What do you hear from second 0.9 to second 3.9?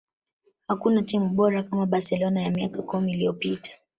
timu bora kama barcelona ya miaka kumi iliyopita